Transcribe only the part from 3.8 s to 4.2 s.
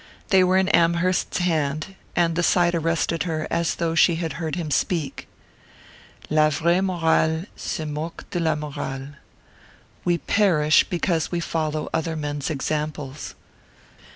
she